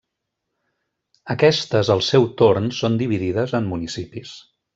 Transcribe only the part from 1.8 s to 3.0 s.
al seu torn, són